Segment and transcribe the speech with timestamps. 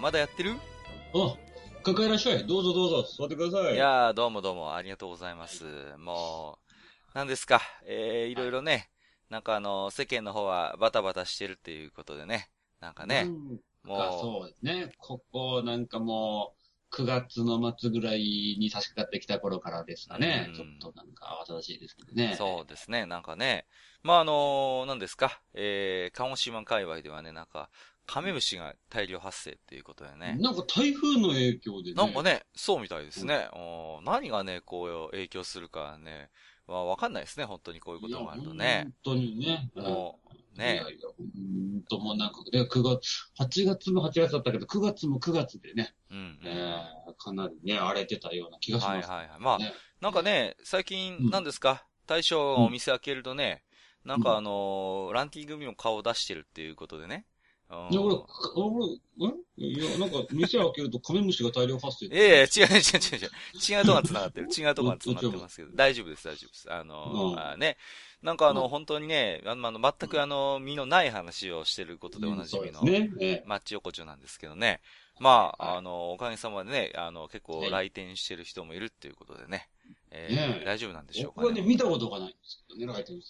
[0.00, 0.52] まだやってる？
[1.12, 2.46] あ、かかいらっしゃい。
[2.46, 3.74] どうぞどうぞ、座ってください。
[3.74, 5.64] いやー、どうもどうも、ありがとうございます。
[5.98, 6.72] もう、
[7.14, 8.90] 何ですか、えー、いろいろね、
[9.28, 12.48] なんかあの、世間の方はバタバタしてるっていうことでね、
[12.80, 14.92] なんかね、うんもうかそうですね。
[14.98, 16.57] ここ、なんかもう、
[16.92, 20.54] 9月の末ぐらいに差し掛かってきた頃からですかねうん。
[20.54, 22.34] ちょっとなんか慌ただしいですけどね。
[22.36, 23.66] そうですね、なんかね、
[24.02, 27.70] まああの何ですか、えー、鹿児島界隈ではね、なんか、
[28.06, 30.38] カメムシが大量発生っていうことでね。
[30.40, 31.94] なんか台風の影響でね。
[31.94, 33.48] なんかね、そうみたいですね。
[33.52, 36.30] おー何がね、こう影響するかね、
[36.66, 38.84] まあわかんないですね、本当にこういうことがあるとね。
[39.04, 39.70] 本当にね。
[39.74, 40.28] うんもう、
[40.64, 46.38] いねやいや、うんともうなんか、で、9月、8月も8月だったけど、9月も9月でね、うん、うん。
[46.44, 49.08] えーかなりね、荒れてたような気がします。
[49.08, 49.40] はいはいはい。
[49.40, 53.64] まあ、ねなんかね、最近、うんなんですか、大将がお店開けるとね、
[54.04, 57.26] なんかあのーランティ組も顔を出してるっていうことでね。
[57.70, 58.24] うんいや、俺、か
[58.56, 58.86] 俺、
[59.20, 59.62] え？
[59.62, 62.06] いや、なんか、店開けるとカメムシが大量発生。
[62.06, 63.30] いやいや、違う違う違う違う。
[63.78, 64.46] 違うとこが繋がってる。
[64.46, 65.70] 違うとこが繋がってますけど。
[65.74, 66.72] 大丈夫です、大丈夫です。
[66.72, 67.76] あのーね。
[68.22, 72.82] なんかあの、うん本当にね、あの、全くあの、身のない話をしてることでおなじみの
[73.46, 74.80] マッチ横丁なんですけどね。
[75.20, 79.68] まあ、はいあの、おかげさまでね、あの、結構はい来店してる人もいるっていうことでね。
[80.10, 83.22] えー大丈夫なんでしょうか僕はね、見たことがないんですけどね、ライトに。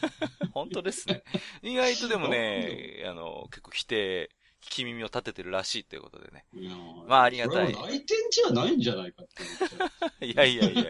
[0.52, 1.22] 本当ですね。
[1.62, 4.30] 意外とでもね、あの、結構来て、
[4.62, 6.44] 聞き耳を立ててるらしいということでね。
[7.06, 9.26] まあありがたい来店じゃないんじゃないかっ
[10.18, 10.26] て。
[10.26, 10.84] いやいやいや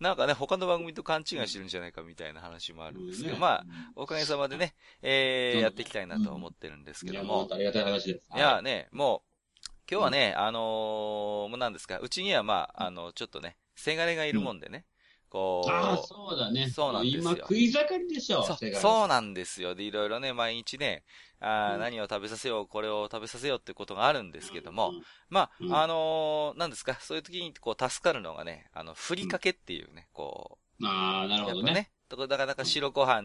[0.00, 8.28] なんかね、他の番組と勘違いしてるんじゃないかみたいな話もあるんですけど、ねまあ、おかげさまでね、えー、うんやっていきたいなと思ってるんですけいや、どももう、ありがたい話です。
[8.34, 14.86] いやね、もう、今日はね、あのーもう何ですか、うちにはまあ、あの、ちょっとね、せがれがいるもんでね、
[15.30, 16.68] こう、ああ、そうだね。
[16.68, 17.20] そうなんですよ。
[17.20, 19.74] 今、食い盛りでしょ、そそうなんですよ。
[19.74, 21.04] で、いろいろね、毎日ね、
[21.40, 21.80] あーうん。
[21.80, 25.02] 何を食べさせよう、これを食べさせようってことがあるんですけども、うん。
[25.28, 25.74] まあ、うん。
[25.74, 31.72] あのーなんですか、そういう時にこう助かるのがね、あの、ふりかけっていうね、こああ、なるう、ほどね。
[31.72, 33.22] ね、とこなかなか白ご飯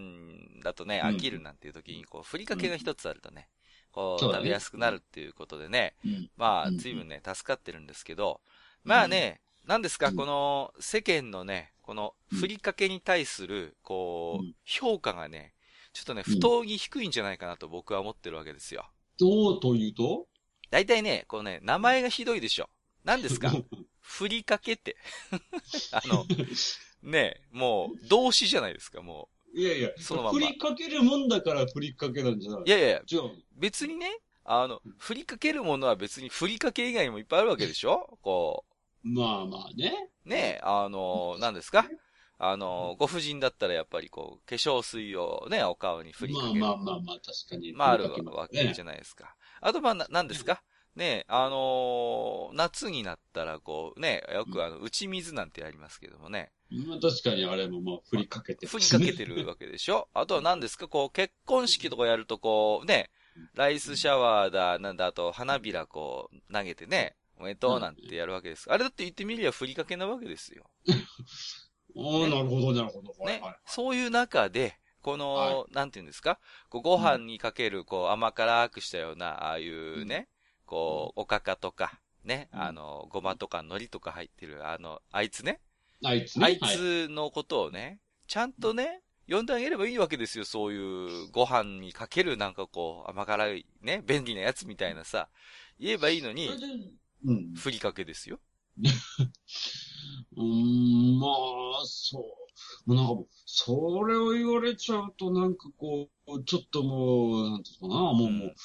[0.64, 1.10] だとね、うん。
[1.10, 3.48] 飽きるなんていう時に、こう、ふりかけが一つあるとね、
[3.92, 6.30] こう、食べやすくなるっていうことでね、うん。
[6.38, 6.78] まあ、うん。
[6.78, 8.42] 随分ね、助かってるんですけど、
[8.84, 15.54] まあね、何ですか、うんこの、世間のね、この、ふりかけに対する、こううん、評価がね、
[15.94, 18.86] ちょっとね、うん不当に低いんじゃないかなと僕は思ってるわけですよ。
[19.20, 20.28] どうというと？
[20.72, 22.70] 大体ね、このね、名前がひどいでしょ。
[23.04, 23.52] 何ですか？
[24.02, 24.98] ふりかけって。
[25.92, 26.26] あの、
[27.02, 32.62] ね、もう、動詞じゃないですか、もいやいや、そのまんま振りかけるもんだから振りかけなんじゃない？
[32.62, 32.64] う。
[32.68, 33.32] いやいや違う。
[33.56, 38.20] 別にね、あの、ふりかけるものは別にふりかけ以外にもいっぱいあるわけでしょ？
[38.22, 38.66] こ
[39.06, 40.10] まあまあね。
[40.26, 41.88] う、ね、あの、何ですか？
[42.38, 46.62] あの、ご婦人だったらやっぱりこう、化粧水をね、お顔に振りかまあける。
[46.62, 47.72] まあまあまあ、確かに。
[47.72, 49.36] まあ、あるわけじゃないですか。
[49.62, 50.62] あと、まあ、な、なんですか？
[50.96, 60.08] ねあのー夏になったら、こう、ね、よくあの、打ち水なんてやりますけどもね、まあ確かにあれもまあ振りかけて振りかけてるわけでしょ？
[60.14, 63.10] あとは何ですかこう、結婚式とかやると、こう、ね、
[63.56, 68.72] ライスシャワーだ、なんだ、あと、花びらこう、投げてね、おめでとうなんてやるわけです。
[68.72, 70.70] あれだって言ってみりゃ振りかけなわけですよ。
[71.98, 73.12] ああ、なるほど、なるほど。
[73.12, 73.60] はいねはい。。
[73.66, 76.40] そういう中で、この、はなんていうんですか？
[76.70, 80.28] こうご飯にかける、こう、甘辛くしたような、ああいうね、
[80.66, 85.62] こう、おかかとか、ね、うんあの、ごまとか海苔とか入ってる、あの、あいつね、
[86.04, 86.46] あいつね？
[86.46, 95.30] あいはいつのことをね、ちゃんとね、呼んであげればいいわけですよ、そういう、ご飯にかけるなんかこう、甘辛い、ね、便利なやつみたいなさ、
[95.80, 96.50] 言えばいいのに
[97.26, 97.54] うん。
[97.56, 98.40] ふりかけですよ。
[100.38, 102.24] うーん、まあ、そう。
[102.90, 108.56] もうなんかもう、それを言われちゃうと、なんかこう、ちょっともう、なんていうのかな、もう、もう、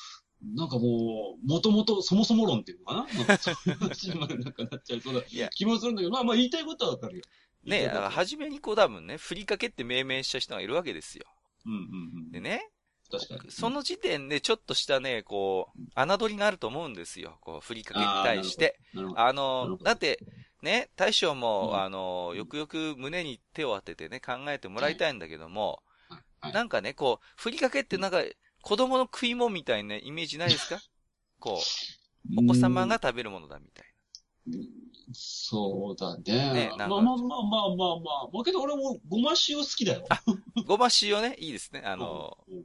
[0.54, 7.24] なんかもう、もともと、そもそも論っていうのかな なんかそういう話にまでなんかなっちゃいそうな気もするんだけど、まあまあ言いたいことはわかるよ。
[7.64, 11.24] ね、だから言いたいことは初めにこう多分ね、ふりかけって命名した人がいるわけですよ。
[11.66, 12.30] うんうんうん。
[12.30, 12.70] でね、
[13.10, 13.50] 確かに。
[13.50, 17.38] その時点でちょっとしたね、こう、侮りがあると思うんですよ。
[17.40, 18.78] こう、ふりかけに対して。
[19.16, 20.20] あのだって、
[20.62, 25.82] ね、大将も、うんあの、よくよく胸に手を当ててね、考えてもらいたいんだけども、
[26.40, 26.52] はい。
[26.52, 28.22] なんかね、こう、ふりかけってなんか、
[28.62, 30.80] 子供の食い物みたいなイメージないですか？
[31.40, 31.60] こ
[32.38, 33.86] う、お子様が食べるものだみたい
[34.48, 34.68] うん
[35.12, 36.52] そうだね。
[36.52, 37.84] ねまあまあまあまあまあま
[38.24, 38.28] あ。
[38.32, 40.04] まあけど俺もごま塩好きだよ。
[40.08, 40.20] な。
[40.66, 41.82] ごま塩ね、いいですね。
[41.84, 42.64] あの、うん、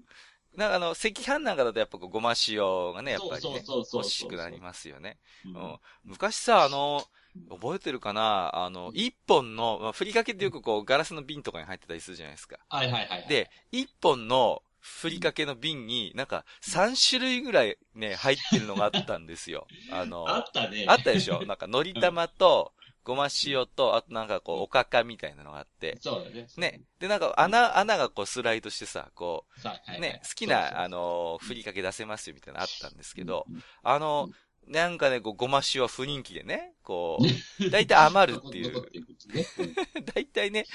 [0.56, 5.18] なんかあの、赤飯なんかだとやっぱこうごま塩がね、やっぱりね、欲しくなりますよね。
[5.54, 7.04] うんうん昔さ、あの、
[7.50, 8.52] 覚えてるかな？
[8.56, 12.58] あの、一本の、まあ、ふりかけってよくこう、ガラスの瓶とかに入ってたりするじゃないですか。
[12.70, 13.30] はいはいはいはい。
[13.30, 19.68] で、一本のふりかけの瓶に、なんか、三種類ぐらいね、入ってるのがあったんですよ。
[19.92, 20.86] あの、 あったね。
[20.88, 21.44] あったでしょ？
[21.46, 22.72] なんか、のり玉と、
[23.06, 26.48] ごま塩と、あとなんかこう、おかかみたいなのがあって、そうだね。
[26.58, 26.82] ね。
[27.00, 29.46] で、なんか、穴、穴がこう、スライドしてさ、こ
[29.98, 34.30] う、ね、好きな、あの、ふりかけ出せますよ、みたいなのあったんですけどうん、あの、
[34.68, 37.20] なんかね、こう、ごま塩は不人気でね、こ
[37.60, 38.74] う、だいたい余るっていう。
[40.14, 40.66] だいたいね、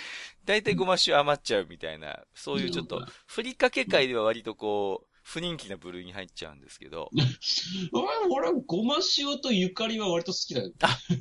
[0.45, 7.11] だいたいごま塩余っちゃうみたいな、そういうちょっと、ふりかけ界では割とこう、不人気な部類に入っちゃうんですけど、
[8.31, 10.73] 俺、俺、ごま塩とゆかりは割と好きだよ。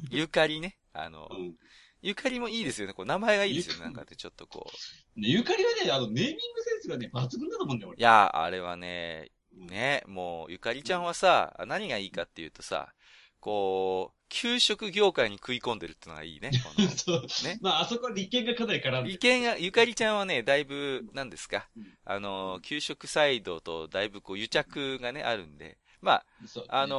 [0.09, 1.55] ゆかりね、あの、うん。
[2.01, 4.69] ゆかりもいいですよね、こう、名前がいいですよね、なんかね、ちょっとこ
[5.17, 5.19] う。
[5.19, 12.93] ねゆかりはね、あの、ネーミングセンスがね、抜群だと思うんだよ、いや、あれはね、ね、もう、ゆかりちゃんはさ、何がいいかっていうとさ、
[13.39, 16.51] こう、給食業界に食い込んでるってのがいいね。
[16.95, 17.21] そう。
[17.43, 17.57] ね。
[17.61, 21.97] まあ、あそこは立憲がかなり絡んで意見が、ゆかりちゃんはね、だいぶ、何ですかうん。
[22.05, 26.65] あの、給食サイドとだいぶこう癒着がね、あるんで、まあ、ね。
[26.69, 26.95] あの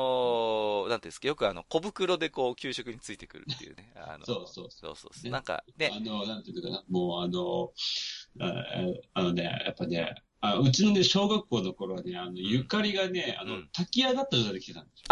[0.86, 3.92] ーなんていうんですか、よくあの、小袋でこう、給食についてくるっていうね。
[3.96, 4.96] あのそうそうそう。
[4.96, 7.72] そうそうねなんか、ね、あの、なんていうかな、もうあの、
[8.40, 8.64] あ
[9.14, 13.68] あのね、やっぱね、あうちのね、小学校の頃はね、あの、ゆかりがね、あの、うん。
[13.72, 15.04] 炊き上がった状態で来てたんですよ。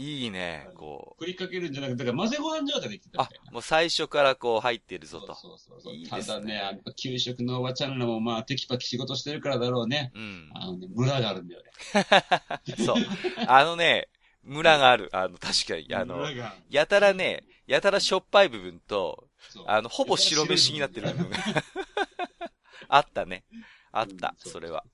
[0.00, 1.24] いいね、こう。
[1.24, 5.34] 振りかけるんじゃなくて、だから混ぜご飯状態で来てたたいな。、もう最初からこう、入ってるぞと。
[5.34, 10.12] そうそうそういいねただね、あの、給食のおばちゃんらもまあ、テキパキ仕事してるからだろうね。
[10.14, 10.50] うん。
[10.54, 11.72] あのね、ムラがあるんだよね。
[12.86, 12.96] そう。
[13.48, 14.08] あのね、
[14.44, 15.10] ムラがある。
[15.12, 16.24] あの、確かに、あの
[16.70, 19.28] やたらね、やたらしょっぱい部分と、
[19.66, 21.38] あの、ほぼ白飯になってる部分が。
[22.88, 23.44] あったね。
[23.90, 24.84] あった、うんそれは。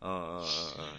[0.00, 0.44] うんうんうんうん。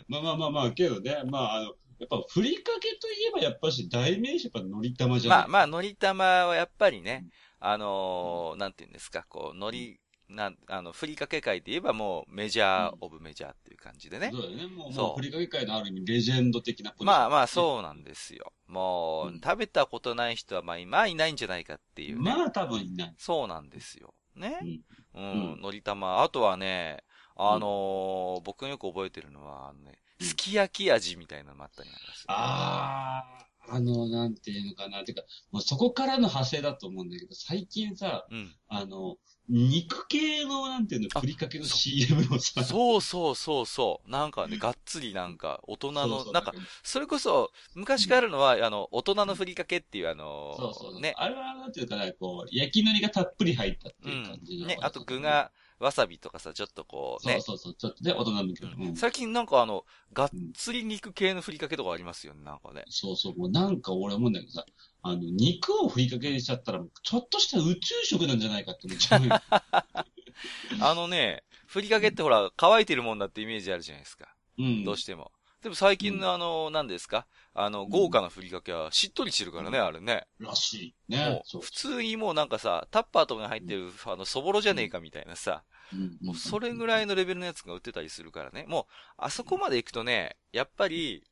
[0.08, 5.40] まあまあまあまあ、けどね、まあ、あの、やっぱ、ふりかけといえば、やっぱし、代名詞、やっぱ、のり玉じゃない？
[5.40, 7.26] まあまあ、のり玉はやっぱりね、
[7.60, 14.32] あのーなんて言うんですか、こう、のり、なん、あの、ふりかけ界で言えばもうメジャーオブメジャーっていう感じでね。
[14.34, 14.68] そうだよね。
[14.68, 17.08] もう、もう、ふりかけ界のある意味、レジェンド的なポジション。
[17.08, 18.52] まあまあ、そうなんですよ。
[18.68, 22.22] もう、うん食べたことない人は、まあ、今いないんじゃないかっていうね。
[22.24, 23.14] まあ、多分いない。
[23.18, 24.16] そうなんですよ。
[24.36, 24.60] ね。
[24.64, 24.82] うん。
[25.14, 26.24] うん、うんのり玉。
[26.24, 27.04] あとはね、
[27.36, 32.32] あのー僕がよく覚えてるのは、あのね、うんすき焼き味みたいなのもあったりなんかする。
[32.32, 33.24] あ
[33.68, 35.04] あ、あの、なんていうのかな。
[35.04, 38.56] てか、もうそこからの派生だと思うんだけど、最近さ、うん。
[38.68, 39.18] あの、
[39.48, 44.10] 肉系の、なんていうの、あふりかけの CM をさ、そうそうそうそう。
[44.10, 46.54] なんかね、がっつりなんか、大人の、そうそうなんか、、
[46.84, 51.02] それこそ、昔からあるのは、あの、大人のふりかけっていう、あのそうそうそう。
[51.02, 54.66] ね、あれは、なんていうかな、こう、焼き海苔がたっぷり入ったってういう感じの。
[54.66, 54.68] ん。
[54.68, 57.40] ね、あと具、が、わさびとかさ、ちょっとこう、ね。
[57.42, 58.72] そうそうそう、ちょっとね、大人向けの。
[58.90, 62.86] うん最近なんかあの、がっつり肉系のふりかけとかありますよね、なんかね。
[62.90, 64.66] そうそう、もうなんか俺思うんだけどさ、
[65.02, 69.36] あの、肉をふりかけにしちゃったら、ちょっとした宇宙食なんじゃないかって思っちゃうよ。
[70.82, 74.34] あのね、ふりかけってほら、乾いてるもんだってイメージあるじゃないですか。
[74.58, 74.84] うん。
[74.84, 75.32] どうしても。
[75.62, 77.26] でも最近のあの、何ですか？
[77.58, 80.28] あの、豪華なふりかけはしっとりしてるからね、あれね。
[80.40, 80.96] らしい。
[81.08, 81.42] もね。
[81.46, 88.66] そうう、普通にもうなんかさ、タッパーとかに入ってる、あの、そぼろじゃねえかみたいなさ、うんもうそれぐらいのレベルのやつが売ってたりするからね。
[88.68, 88.86] もう、
[89.18, 91.24] あそこまで行くとね、やっぱり、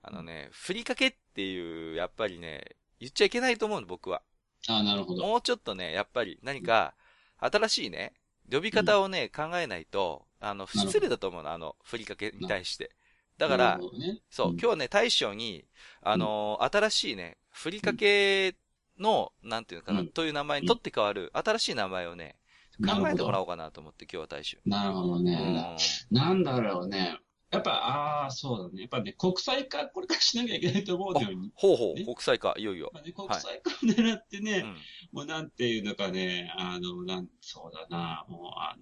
[0.00, 4.22] あのね、ふりかけっていう、やっぱりね、言っちゃいけないと思うの、僕は。
[4.68, 5.26] ああ、なるほど。
[5.26, 6.94] もうちょっとね、やっぱり何か、
[7.38, 8.14] 新しいね、
[8.50, 12.95] 呼び方をね、考えないと、あの、失礼だと思うの、あの、ふりかけに対して。
[13.38, 15.66] だかならね、そう、うん今日はね、大将に、
[16.02, 18.56] あのー新しいね、ふりかけ
[18.98, 22.36] の、なんていうのかな、うんという名前に取って変わる、新しい名前をね、
[22.84, 24.58] 考えてもらおうかなと思って、今日は大将。
[24.64, 25.34] なるほどうね。
[25.34, 26.14] ん。
[26.14, 27.18] なんだろうね。
[27.50, 28.82] やっぱ、ああ、そうだね。
[28.82, 31.52] やっぱね、国際化、これからしなきゃいけないと思うのように。
[31.54, 32.90] ほうほう、ね国際化、いよいよ。
[32.92, 34.76] まあね、国際化を狙ってね、うん。
[35.12, 38.76] もうなんていうのかね、あの、なん、そうだな、もうあ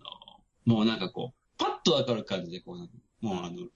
[0.67, 3.69] の、もうなんかこう、パッとわかる感じで、こうもうあの、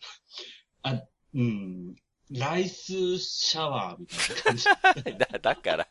[0.88, 1.02] あ、
[1.34, 1.96] うん、
[2.30, 4.64] ライスシャワーみたいな感じ。
[5.18, 5.88] だ、だから。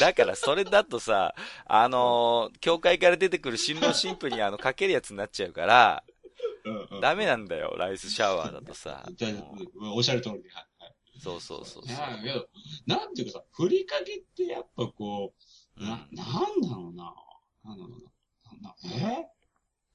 [0.00, 1.34] だから、それだとさ、
[1.66, 6.04] あのー教会から出てくる新郎新婦にあの、かけるやつになっちゃうから、
[6.64, 9.04] うんうんダメなんだよ、ライスシャワーだとさ。
[9.80, 10.94] おっしゃる通りで、はいはい。
[11.20, 12.22] そうそうそうそう。
[12.22, 12.42] いや、
[12.86, 15.34] なんていうかさ、ふりかけってやっぱこ
[15.76, 17.14] う、うんな、なんだろうな。
[17.64, 18.70] なんだろうな。
[18.70, 18.74] な
[19.20, 19.28] え？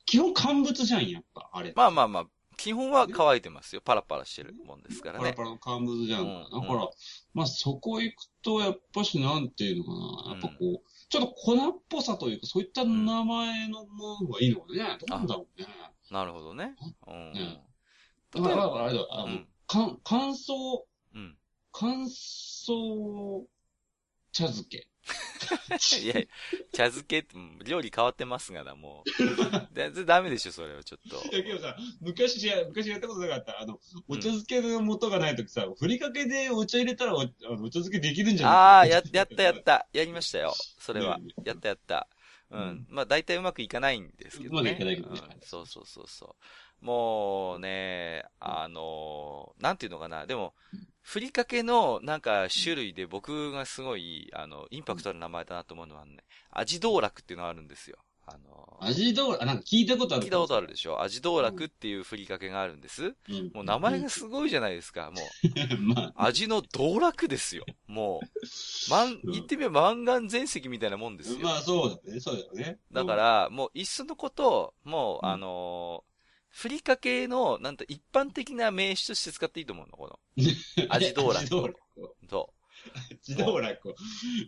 [0.06, 1.74] 基本乾物じゃん、やっぱ、あれ。
[1.76, 2.28] まあまあまあ、
[2.60, 3.82] 基本は乾いてますよ。
[3.82, 5.20] パラパラしてるもんですからね。
[5.20, 6.22] パラパラの乾物じゃん。
[6.22, 6.90] うんだから、
[7.34, 9.92] まあそこ行くと、やっぱしなんていうのか
[10.28, 10.34] な。
[10.34, 14.98] やっぱこう、ちょっと粉っぽさというか、そういった名前のものがいいのかね。
[15.00, 15.68] どうなんだろうね。
[16.12, 16.76] なるほどね。
[17.08, 17.34] うん。
[17.34, 20.84] だから、あれだ、あのうん、か乾燥、
[21.16, 21.38] うん。
[21.72, 23.46] 乾燥
[24.34, 24.88] 茶漬け。
[26.02, 26.14] いや
[26.72, 29.10] 茶漬けって、うん料理変わってますから、もう。
[29.74, 31.36] 全然ダメでしょ、それはちょっと。
[31.36, 33.60] いやけどさ、昔や、昔やったことなかった。
[33.60, 37.34] あの、お茶漬けの素がないときさ、ふりかけでお茶入れたらおお茶
[37.74, 38.56] 漬けできるんじゃない？
[38.56, 39.64] ああ、や、やったやっ。
[39.64, 39.88] た。
[39.94, 40.54] やりましたよ。
[40.80, 41.26] それはね。
[41.46, 42.08] やったやった。
[42.52, 42.88] ううんん。
[42.90, 44.62] まあ、大体うまくいかないんですけどね。
[44.62, 46.46] うまくいかないけどねうんそうそうそうそう。
[46.82, 50.26] もうね、あのーなんていうのかな。
[50.26, 50.54] でも、
[51.02, 56.18] ふりかけのなんか種類で僕がすごい、あの、インパクトある名前だなと思うのはね、
[56.52, 57.98] 味道楽っていうのがあるんですよ。
[58.26, 60.24] あのー味どう、あ、なんか聞いたことある。
[60.24, 61.02] 聞いたことあるでしょ？
[61.02, 63.08] 味道楽っていうふりかけがあるんです。
[63.08, 63.52] うん。
[63.54, 65.12] もう名前がすごいじゃないですか。
[65.12, 65.18] も
[65.74, 67.66] う、 まあ、味の道楽ですよ。
[67.88, 71.40] もう、まん、うん言ってみれば満願全席みたいなもんですよ。
[71.40, 72.80] まあそうだね、そうだよね。
[72.92, 76.10] だか、ら、もう、いっそのこと、もう、うんあのー
[76.50, 80.20] ふりかけの、なんと一般的な名詞として使っていいと思うの、この。
[80.90, 81.80] 味道楽味道楽。
[82.30, 82.54] そ
[83.12, 83.96] 味道楽。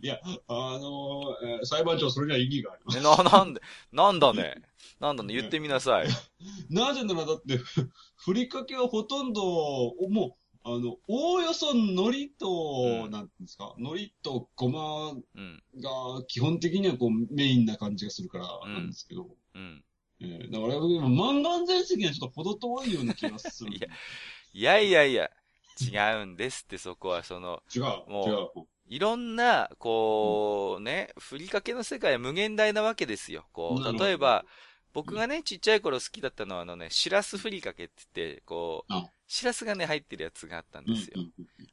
[0.02, 0.18] いや、
[0.48, 2.92] あのーえー裁判長、それには意義がありまう。
[2.92, 2.98] す。
[2.98, 3.60] ね、な、なんで、
[3.92, 4.54] なんだね。
[5.00, 6.08] なんだね、言ってみなさい。
[6.70, 15.90] なぜならだって、ふふりかけはほとんど、おもう、あの、おおよそ海苔と、うんなんていうんですか、海苔とごまうん、が
[16.28, 19.84] 基本的にはこうメインな感じがするからなんですけど、うん。
[20.22, 23.72] えーだから、満願全席にはちょっと程遠いような気がする。
[24.54, 25.30] いやいやいやいや、
[25.80, 28.66] 違うんですって、そこは、その、違う、もう違う。
[28.86, 33.46] いろんな、こう、ね、ふりかけの世界は無限大なわけですよ。
[33.52, 34.44] こう、例えば、
[34.92, 38.92] 僕がね、ちっちゃい頃好きだったのは、あのね、しらすふりかけって言って、こう
[39.32, 41.14] あ、しらすがね、入ってるやつがあったんですよ。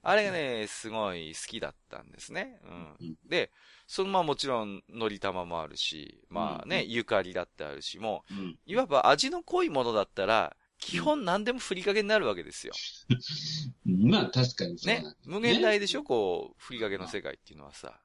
[0.01, 2.59] あれがね、すごい好きだったんですね。
[2.63, 3.15] ううんん。
[3.27, 3.51] で、
[3.87, 8.33] そのままもちろん、のり玉もあるし、まあね、うんゆかりだってあるし、もう
[8.65, 12.73] いわば味の濃いものだったら、基本何でもふりかけになるわけですよ。
[13.85, 15.03] うん まあ確かにね。
[15.25, 16.03] 無限大でしょ？
[16.03, 17.99] こう、ふりかけの世界っていうのはさ。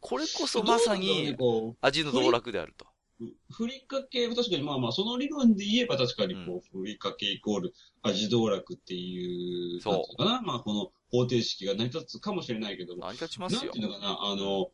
[0.00, 2.86] これこそまさに、こ味の道楽であると。
[3.20, 13.72] うふりかけ、確かにまあまあ、その理論で言えば確かにこう、ふりかけイコール味道楽っていう、そうかな、まあこの方程式が成り立つかもしれないけども、成り立ちなんますよ。
[13.72, 13.82] てい。
[13.82, 14.70] うのかな、あの、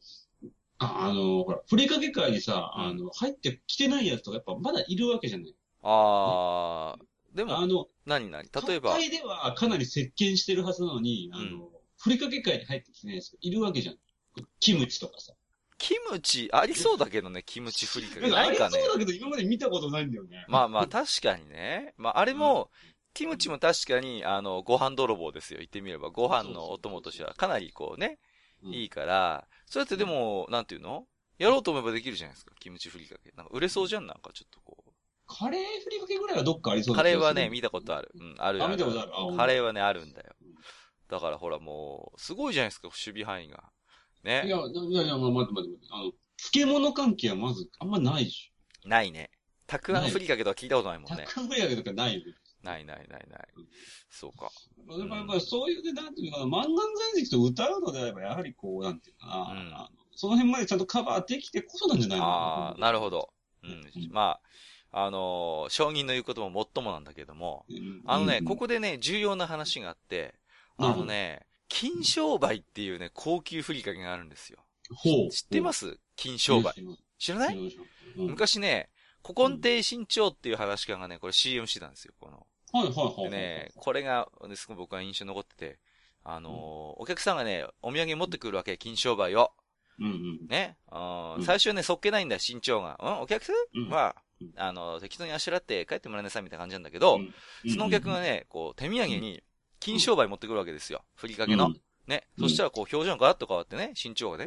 [0.79, 2.85] ああの、ほら、ふりかけ界にさ、うん。
[2.85, 5.55] あの、入ってきてないやつとかやっぱまだいるわけじゃない。
[5.83, 11.69] あー、であも、の、何々例えば、会ではかなり席巻してるはずなのに、あの、うん。
[11.99, 13.97] ふりかけ界に入ってきてないやつがいるわけじゃん。
[14.61, 15.33] キムチとかさ。
[15.87, 18.21] キムチ、ありそうだけどね、キムチふりかけ。
[18.23, 18.57] なんかあり。
[18.57, 20.47] そうだけど、今まで見たことないんだよね。
[20.49, 21.93] まあまあ、確かにね。
[21.99, 22.71] まあ、あれも、
[23.13, 25.59] キムチも確かに、あの、ご飯泥棒ですよ。
[25.59, 26.09] 言ってみれば。
[26.09, 28.19] ご飯のお供としては、かなりこうね、
[28.63, 31.07] うんいいから、それってでも、なんていうの？
[31.37, 32.55] やろうと思えばできるじゃないですか。
[32.59, 33.31] キムチふりかけ。
[33.37, 34.07] なんか売れそうじゃん？
[34.07, 34.91] なんかちょっとこう。
[35.27, 38.11] カレーふりかけぐらいはどっかありそうカな気がするレーはね、見たことある。
[38.15, 38.77] うん、あるあある。
[38.77, 40.49] 見たことあるあカレーはね、あるんだようん。
[41.11, 43.65] だからほらもう、すごいじゃないですか、守備範囲が。
[44.25, 44.49] いや、ね。
[44.49, 45.87] いや、いや、まあ、待って待って待って。
[45.91, 48.53] あの、漬物関係はまずあんまないでし
[48.85, 49.31] ないね。
[49.67, 51.15] たくあんふりかけとは聞いたことないもょ。
[51.15, 51.25] んね。
[51.27, 52.35] タッカふりかけとかないよね。
[52.63, 53.69] ないないないないうん。
[54.11, 54.51] そうか。
[54.87, 63.11] まあやっぱやっぱりそういうね、なんていうのかな、満願全席と歌うのであれば、やはりこう、なんていうかな、うんあのその辺までちゃんとカバーできてこそなんじゃないのああ、なるほ。
[63.11, 63.31] ど。
[63.65, 64.13] うんうん。
[64.13, 64.39] ま
[64.93, 70.35] あ、あのー、証人の言うことももっともなんだけども、うんあのね、うんここでね、重要な話があって、
[70.77, 74.59] あのね、金商売っていうね、高級ふりかけがあるんですよ。
[74.95, 75.31] ほう。
[75.31, 75.99] 知ってます？
[76.17, 76.75] 金商売。
[77.19, 77.57] 知らない？
[77.57, 78.91] うん昔ね、
[79.23, 82.15] 古今亭新潮っていう話家がね、これ CM してたんですよ。
[82.21, 82.47] この。
[82.73, 83.31] はいはいはいはい。
[83.31, 85.79] でね、これが、ねすごい僕は印象に残ってて、
[86.23, 89.53] あのーお客さんがね、お土産持ってくるわけ、金商売を。
[89.99, 90.09] うんう
[90.45, 90.47] ん。
[90.49, 90.77] ね。
[90.93, 92.99] うん最初はね、そっけないんだよ、身長が。
[93.03, 97.35] うんお客さうんんはうん、あの、適当にあしらって帰ってもらいなさいみたいな感じなんだけど、うん
[97.71, 99.43] そのお客が、ね、こう、手土産に、
[99.85, 101.03] 金商売持ってくるわけですよ。
[101.15, 101.67] ふりかけの。
[101.67, 102.25] うんね。
[102.39, 104.47] うんそしたら、こう、表情がガラッと変わってね、身長がね。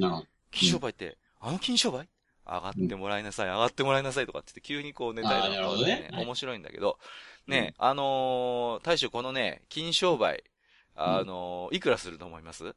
[0.51, 2.09] 金商売って、あの金商売？
[2.49, 6.97] 上がってもらいなさい、上がってもらいなさいとかって言って、急にこう、ネタあーなるほどねはい面白いんだけど、
[7.45, 10.43] ね、あのー、大将このね、金商売、
[10.95, 12.73] あのー、いくらすると思います？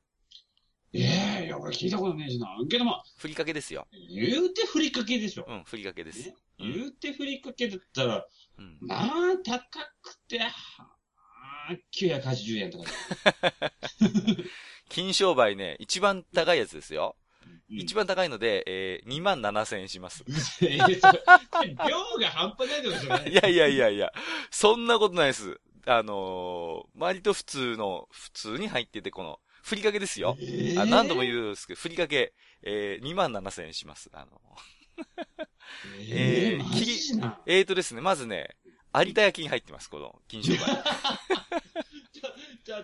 [0.92, 2.48] ええいや、俺聞いたことねえしな。
[2.68, 3.86] けどまあ、ふりかけですよ。
[3.92, 5.46] 言うてふりかけでしょ。
[5.48, 8.26] うん、ふりかけです言うてふりかけだったら、
[8.58, 8.78] うん。
[8.82, 9.06] まあ、
[9.44, 9.60] 高
[10.02, 10.50] くて、あ
[11.94, 12.84] 980円とか
[14.88, 17.16] 金商売ね、一番高いやつですよ。
[17.70, 17.76] で。
[17.76, 20.24] 一番高いので、えー、2万7千円します。
[20.28, 20.34] うん。
[20.34, 21.00] えそれ
[21.88, 24.12] 量が半端ないってことじゃない いやいやいやいや、
[24.50, 25.60] そんなことないです。
[25.86, 30.36] あのー、割と普通の、普通に入ってて、この、ふりかけですよ。
[30.40, 31.24] えあ何度もう。
[31.24, 34.10] 言うんですけど、ふりかけ、えー、2万7千円します。
[34.12, 34.40] あの、
[36.00, 37.40] えーえー、マジな。
[37.46, 38.56] えーとですね、まずね、
[38.92, 40.58] 有田焼きに入ってます、この、金商売。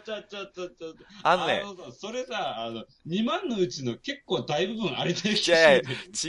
[0.07, 1.31] ちゃちゃちゃちゃちゃ。
[1.33, 5.83] あのね、さ、それさ、あの、2万のうちの結構大部分ありたいいやい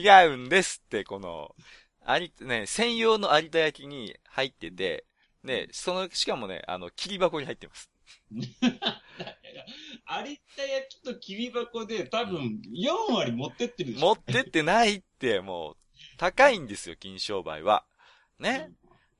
[0.03, 1.55] や違うんですって、この、
[2.03, 5.05] あり、ね、専用の有田焼きに入ってて、
[5.43, 7.91] ね、その、しかもね、あの、切り箱に入ってます。
[8.31, 8.41] 有
[10.55, 14.07] 田焼きときび箱で多分4割持ってってるでしょ。
[14.07, 15.77] 持ってってないって、もう、
[16.17, 17.85] 高いんですよ、金商売は。
[18.39, 18.71] ね。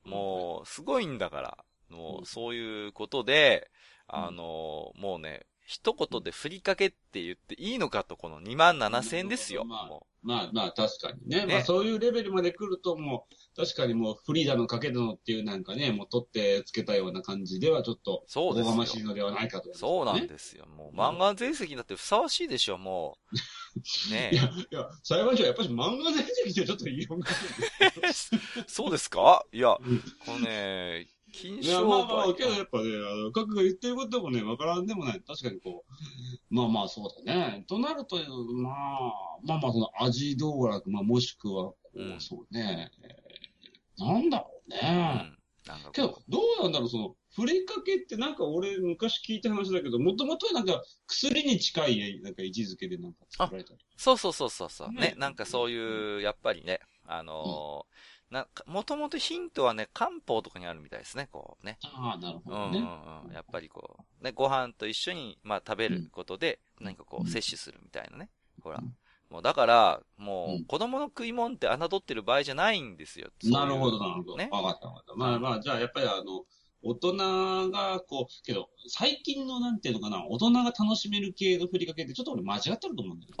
[0.02, 1.64] もう、すごいんだから。
[1.90, 3.77] もうそういうことで、うん
[4.08, 9.66] あの、もうね、一言でふりかけって言っていいのかと、この2万7千円ですよ。
[9.66, 11.46] まあもまあまあ確かにね。
[11.46, 18.30] ねまあそういうレベルまで来るともう、確かにもうフリーダのかけだのっていうなんかね、もう取ってつけたような感じではちょっと、う。
[18.30, 20.66] そうおですよこがましいのではないかと、そうなんすですよ。
[20.66, 23.34] もう、漫画全席だってふさわしいでしょ、もう。
[24.10, 24.30] ねね。
[24.32, 29.44] いや、いや、裁判所はやっぱり漫画全席ではちょっと異論があるんですよ そうですか？
[29.52, 31.06] いや、うんこのね、
[31.40, 32.34] 金いや、商まあまあ、売。
[32.34, 35.22] けどやっぱね、あの、各が言ってることもね、わからんでもない。
[35.26, 37.64] 確かにこう、まあまあそうだね。
[37.68, 38.16] となると、
[38.54, 39.12] まあ、
[39.44, 44.78] まあまあその味道楽、まあもしくは、こう、うんそうね、えーなんだろううん。
[44.78, 45.38] ね。
[45.66, 53.80] なんけど、どうなんだろう、その、ふりかけってなんか俺昔聞いた話だけど、もともとはなんか薬に近い、なんか位置づけでなんか作られたり。
[53.96, 54.92] そうそうそうそうそう。
[54.92, 61.78] ねね、なんかそういう、やっぱりね、あのーなんか、もともとヒントはね、漢方とかにあるみたいですね、こうね。
[61.82, 62.90] ああ、なるほうんうんどね。
[63.26, 63.32] うん。
[63.34, 68.28] やっぱりこう、ね、ご飯と一緒に、まあ食べることで、何かこうんう、摂取するみたいなね。
[68.62, 68.96] ほらうん。
[69.30, 73.28] もうだから、もうんう、子供の食い物って侮ってる場合じゃないんですよ。
[73.40, 74.36] そういうなるほど、なるほど。
[74.36, 74.48] ね。
[74.50, 75.14] わかった、わかった。
[75.14, 76.44] まあまあ、じゃあ、やっぱりあの、
[76.82, 83.36] 大人が、こう、けど、最近のなんていうのかな、大人が楽しめる系のふりかけって、ちょっと俺間違ってると思うんだよね。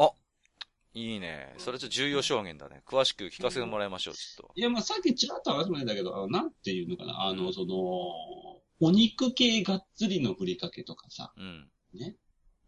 [0.94, 1.54] いいね。
[1.58, 2.82] それちょっと重要証言だね。
[2.86, 4.52] 詳しく聞かせてもらいましょう、ちょっと。
[4.54, 7.76] いや、まあ、さっきちらっと話も出たけど、あの、なんていうのかな、あの、うんその、
[8.80, 11.70] お肉系がっつりのふりかけとかさ、うん。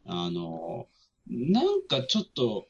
[0.06, 0.88] あの、
[1.26, 2.66] なんかちょっと、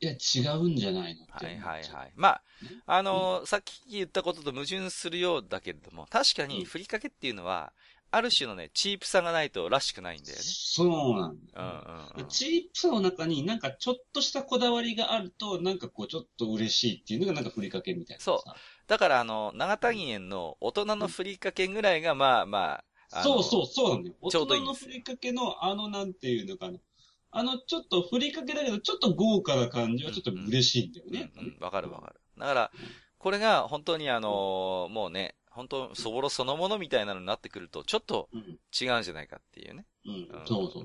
[0.00, 1.58] いや、違うんじゃないのはい。
[1.58, 2.12] はいはい。
[2.14, 7.72] まあね、あのーさっき言ったことと矛盾するようだけれども、確かうんにふりかけっていうのは、
[8.10, 10.42] ある種のね、チープさがないとらしくないんだよね。
[10.42, 11.62] そうなんだ
[12.16, 12.20] うん。
[12.20, 12.28] うんうん。
[12.28, 18.24] チープさの中になんかちょっとしたこだわりがあると、なんかこうちょっと嬉しいっていうのがなんかふりかけみたいなさ。
[18.24, 18.50] そう
[18.86, 24.16] だからあの、長谷園の大人のふりかけぐらいが、まあまあ、そうそう、そうなんだよ。
[24.20, 26.78] 大ちょうどい人のいんですよふりかけのあのなんていうのかな。
[27.30, 31.30] あのちょっとふりかけだけど、ちょっと豪華な感じはちょっと嬉しいんだよね。
[31.36, 32.20] うんうんわかるわかる。
[32.38, 32.70] だから、
[33.18, 38.40] これが本当にあのーもうね、本当そぼろそのものみたいなのになってくると、ちょっとうん。
[38.80, 39.86] 違うんじゃないかっていうね。
[40.06, 40.12] うん。
[40.12, 40.84] うんそうそう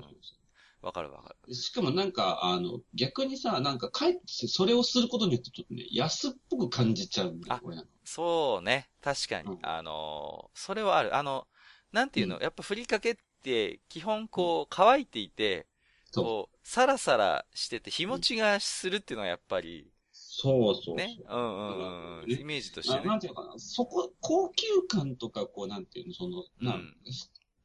[0.84, 1.54] わかるわかる。
[1.54, 7.76] しかもなんか、あの、逆にさ、なんか帰ってそれをすることによってちょっとね、安っぽく感じちゃうんだよあ、これ。
[8.04, 8.90] そうね。
[9.00, 9.48] 確かに。
[9.48, 11.16] うんあのーそれはある。
[11.16, 11.46] あの、
[11.92, 15.68] なんていうの、うやっぱふりかけって、基本こう、乾いていて、
[16.12, 19.93] こう、サラサラしてて日持ちがするっていうのはやっぱり、
[20.36, 20.96] そうそうそう。
[20.96, 21.16] ね。
[21.28, 23.00] うんうんうんイメージとしてね。
[23.02, 26.94] ななんていうのかな、そこ、高級感とか、こう、なんていうの、その、なん、うん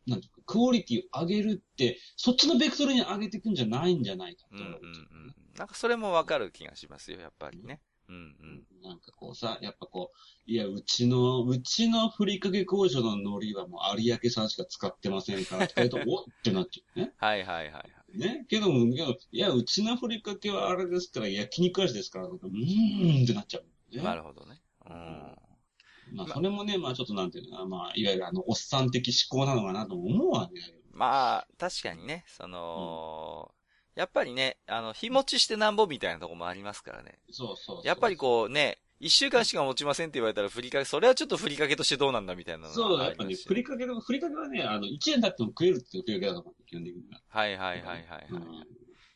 [0.06, 5.36] なんていうか、クオリティを上げるって、そっちのベクトルに上げていくんじゃないんじゃないかってうんうんうん。
[5.56, 7.82] なんかそれもわかる気がしますよ、やっぱりね。
[8.08, 8.82] うんうん。
[8.82, 17.14] なんかこうさ、やっぱこう、いや、うちの、うちのふりかけ工場の海苔はもう有明さんしか使ってませんから、とか言うと、 おってなっちゃうね。
[17.18, 17.99] はいはいはいはい。
[18.18, 18.46] ね。
[18.50, 24.04] けども、けど、いや、うちのふりかけはあれですから、焼肉味ですから、うーんってなっちゃう、ね。
[24.04, 24.62] なるほどね。
[24.90, 25.36] うん。
[26.12, 30.80] まあ、それもね、まあちょっとなんていうのまあ、いわゆるあの、おっさん的思考なのかなとも思うわけだけど。
[30.92, 33.54] まあ、確かにね、その、
[33.96, 37.20] やっぱりね、あの、日持ちしてなんぼみたいなところもありますからね。
[37.32, 47.22] そうそうやっぱりこうね、一週間しか持ちませんって言われたらふりかけ、それはちょっとふりかけとしてどうなんだみたいなのそう、があやっぱね、ふりかけの、ふりかけはね、あの、1円だっても食えるっていうふりかけだと思う、基本的には。
[47.30, 48.28] はいはいはいはいはい。
[48.32, 48.64] うん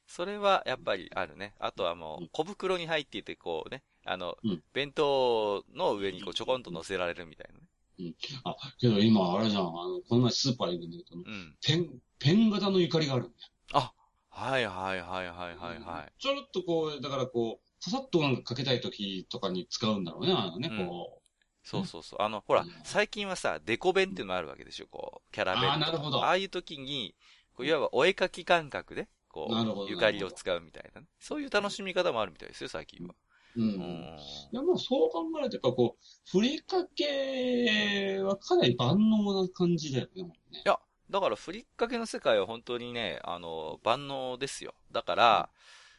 [0.06, 1.56] それはやっぱりあるね。
[1.60, 8.14] あとはもううん小袋に入っていてこうね、あの、うん弁当の上にこうちょこんと乗せられるみたいなね。
[8.44, 11.56] あ、けど今、あれじゃん、あの、この前スーパー行くんだけど、うん。
[11.66, 13.50] ペン、ペン型のゆかりがあるんだよ。
[13.74, 13.94] あ、
[14.30, 16.22] はいはいはいはいはいはい。
[16.22, 22.22] ちょろっとこう、だからこう、ささっとなんかかけたい時とかに使うんだろうね、あのね、うんこう、そうそうそう。
[22.22, 25.74] あの、ほらうん、最近はさ、デコ弁っていうのもあるわけでしょ、こう、キャラ弁とか。
[25.74, 27.14] あーなるほどああいう時に、
[27.54, 31.08] こういわばお絵描き感覚で、こう、ゆかりを使うみたいなね。
[31.20, 33.16] そういう楽しみ方もあるみたいですよ、最近は。
[33.58, 33.64] うん。
[33.64, 34.18] うん。
[34.54, 40.24] いや、まあ、そう考えると、やっぱこう、ふりかけはかなり万能な感じだよね。
[40.24, 44.74] もうねやだから、ふりっかけの世界は本当にね、あの、万能ですよ。
[44.92, 45.50] だから、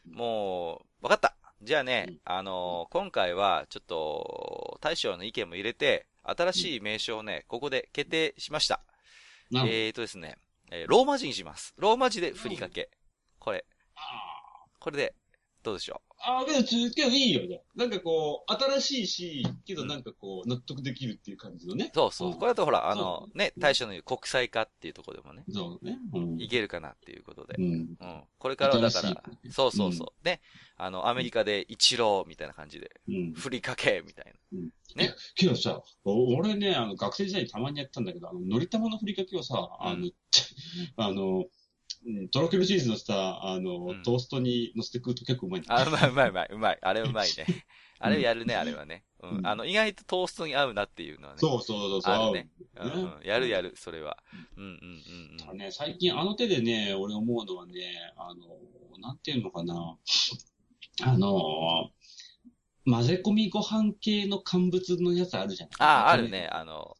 [0.09, 1.35] もう、わかった。
[1.65, 8.81] じゃあね、うんあの、今回は、ちょっと、大将の意見も入れて、新しい名称をね、ここで決定しました。
[9.51, 10.37] えーとですね、
[10.71, 11.73] えーローマ字にします。
[11.77, 12.89] ローマ字でふりかけ。
[13.39, 15.15] これ、あこれで、
[15.63, 17.61] どうでしょああ、けど、つけどいいよね。
[17.75, 21.91] なんかこう、新しいし、けどなんかこう、納得できるっていう感じのねう。。
[21.93, 22.31] そうそう。
[22.31, 25.99] うんこれだとほら、あのね、大将の言う国際化っていうところでもね、そうね。
[26.13, 26.41] うん。
[26.41, 27.61] いけるかなっていうことでう。
[27.61, 27.95] ん。
[27.99, 28.23] うん。
[28.39, 30.25] これからはだからそうそうそう。
[30.25, 30.41] ね、
[30.77, 33.33] あの、アメリカで一郎みたいな感じで、うん。
[33.33, 34.33] ふりかけみたい
[34.95, 40.09] ねけどさ、お俺ね、あの、学生時代にたまにやったんだけど、あの、のり玉のふりかけをさ、あの、
[40.97, 41.45] あの、
[42.05, 45.81] うんとろけるチーズのさ、あの、うんトーストに乗せて食うと結構うまいんだな。
[45.81, 46.79] あ、うまいうまいうまい、うまい。
[46.81, 47.45] あれうまいね。
[47.99, 49.03] あれやるね、あれはね。
[49.21, 49.27] う。
[49.27, 51.39] うんんあの、意外とトーストに合うなっていうのはね。
[51.39, 52.13] そうそうそうそう。
[52.13, 52.49] あるね。
[52.77, 53.21] 合うんうん。
[53.23, 54.17] やるやる、それは。
[54.57, 55.37] うんうんうんうん。
[55.37, 57.73] ただね、最近あの手でね、俺思うのはね、
[58.17, 59.97] あの、なんていうのかな、
[61.03, 61.91] あの、
[62.85, 66.29] 混ぜ込みご飯系の乾物のやつあるじゃないああ、ある。
[66.29, 66.47] ね。
[66.51, 66.95] あの、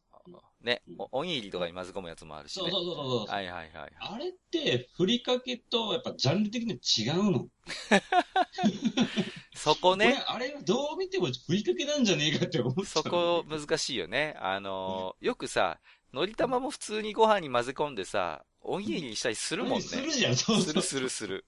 [0.66, 2.70] ねうん、おおにぎりとかに混ぜ込むやつもあるしね。
[2.70, 3.34] そうそうそうそう。
[3.34, 3.92] はいはいはいはい。
[4.00, 7.48] あれって、ふりかけと、やっぱジャンル的には違うの？
[9.54, 14.36] そこね、俺あれ、どう見てもふりかけなんじゃねえかって思ってたそこ難しいよね。
[14.38, 15.80] あの、よくさ、
[16.12, 19.80] のり玉も普通にご飯に混ぜ込んでさ、おにぎりにしたりするもんね。
[19.80, 20.64] するじゃん、そうそう。
[20.66, 21.44] するするする。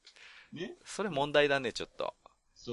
[0.52, 0.74] ね。
[0.84, 2.14] それ問題だね、ちょっと。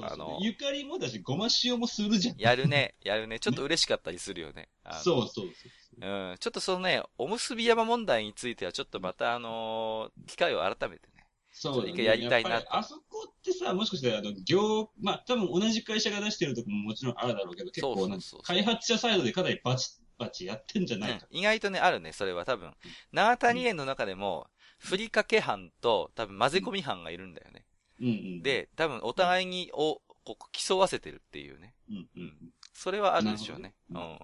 [0.00, 2.36] うそうあのゆかりもだし、ごま塩もするじゃん。
[2.36, 3.38] やるね、やるね。
[3.40, 4.68] ちょっと嬉しかったりするよね。
[4.84, 5.68] あのそうそうそ
[6.02, 6.06] う。
[6.06, 6.36] うん。
[6.38, 11.26] ちょっとそのね、おむすび山問題についてはちょっとまたあのー機会を改めてね。
[11.50, 11.90] そうだね。
[11.92, 21.26] 一回やりたいなあそこってさ、もしかしたら、あの、業、まあ、多分同じ会社が出してるとこももちろんあるだろうけど、結構そうそう開発者サイドでかなりバチバチやってんじゃないか。
[21.30, 22.74] うん意外とね、あるね、それは多分。
[23.12, 27.64] 長谷園の中でも、ふりかけ班と多分混ぜ込み班がいるんだよね。
[28.00, 31.74] うんうん。、で、多分お互いにを、こう競わせてるっていうね。
[31.88, 32.52] うんうん。
[32.72, 33.74] それはあるでしょうね。
[33.90, 34.18] うんうんうん。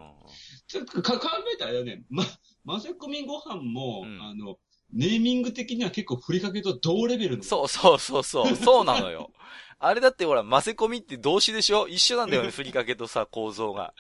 [0.67, 2.25] ちょっとか考えたらね、ま、
[2.67, 4.59] 混ぜ込みご飯も、うんあの、
[4.93, 7.45] ネーミング的には結構ふりかけと同レベルの。
[7.45, 8.55] そうそうそうそう。
[8.57, 9.33] そうなのよ。
[9.79, 11.87] あれだってほら、混ぜ込みって動詞でしょ？
[11.89, 13.95] 一緒なんだよね、ふりかけとさ、構造が。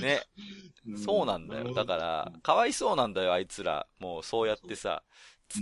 [0.00, 0.22] ね。
[0.86, 1.72] うんそうなんだよ。
[1.72, 3.86] だから、かわいそうなんだよ、あいつら。
[3.98, 5.14] もうそうやってさ、うん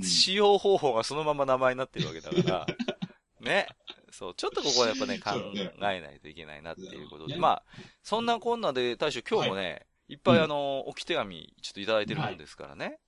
[0.02, 2.66] 使用方法がそのまま名前になってるわけだから。
[3.40, 3.66] ね。
[4.10, 7.34] そう、ちょっとここはやっぱね、考えないといけないなっていうことで。
[7.34, 7.64] ねまあ、
[8.02, 12.98] そんなこんなで、大将今日もね、いっぱいあの、置き手紙、ちょっといただいてるもんですからね。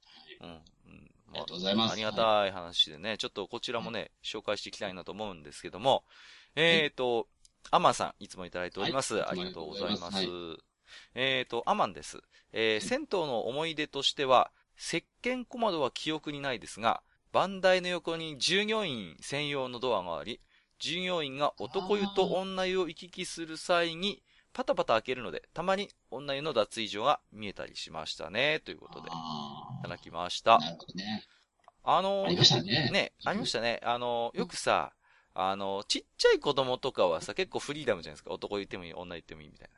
[0.41, 0.49] うん。
[0.49, 0.65] うん
[1.35, 1.93] ありがとうございます。
[1.93, 6.05] ありがたい話でね、ちょっとこちらもね、紹介していきたいなと思うんですけども、
[6.55, 7.29] えっ、と、
[7.71, 9.17] アマンさん、いつもいただいております。
[9.17, 10.27] はいありがとうございます。
[11.15, 12.21] えっ、と、アマンです。
[12.53, 20.41] えー銭湯の思い出としては、石鹸小窓は記憶にないですが、番台の横に従業員専用のドアがあり、
[20.79, 30.59] 従業員が男湯と女湯を行き来する際に、パタパタ開けるので、たまに女湯の脱衣所が見えたりしましたね、ということで、いあただきましあ、た。
[30.59, 31.25] なるほどね。
[31.83, 32.91] あのありましたね。
[32.91, 33.81] ね、ありましたね。
[33.83, 34.95] あの、よくさ、
[35.35, 38.31] あの、ちっちゃい子供とかはさ、結構フリーダムじゃないですか。
[38.33, 39.75] 男言ってもいい、女言ってもいいみたいな。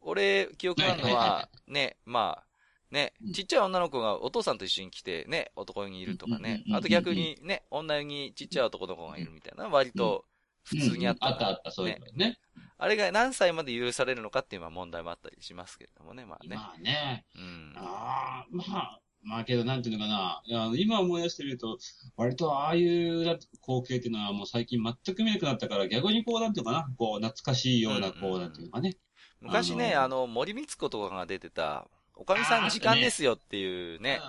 [0.00, 2.46] 俺、記憶あるのは、ね、まあ、
[2.92, 6.62] ねうん、ちっちゃい女の子がお父さんと一緒に来て、ね、男湯にいるとかね。
[6.72, 10.26] あと逆にね、女湯にちっちゃい男の子がいるみたいな、割と
[10.62, 11.36] 普通にあったな。
[11.38, 12.38] うんうんあったあった、そういうのね。
[12.78, 16.56] あれが何歳まで許されるのかっていうのは問題もあったりしますけれどもね、まあね。
[16.56, 17.24] まあね。
[17.34, 17.72] うん。
[17.76, 20.42] ああ、まあ、まあけど、なんていうのかな。
[20.44, 21.78] いや今思い出してみると、
[22.16, 28.96] 割とああいう光景っていうのはもう最近全く見なくなったから、逆にこう、なんていうのかな、こう、懐かしいような、こう、なんていうのかね。
[29.40, 31.88] 昔ね、あのあの、森光子とかが出てた、
[32.22, 34.20] おかみさん時間ですよっていうね、